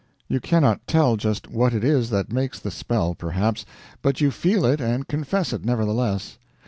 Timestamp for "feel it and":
4.31-5.07